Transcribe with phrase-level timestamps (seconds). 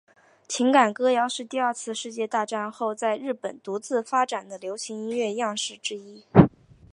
[0.47, 6.25] 情感歌谣是第二次世界大战后在日本独自发展的流行音乐样式之一。